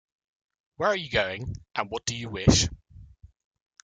Where 0.77 0.89
are 0.89 0.95
you 0.95 1.11
going, 1.11 1.57
and 1.75 1.87
what 1.91 2.05
do 2.07 2.15
you 2.15 2.27
wish? 2.31 2.67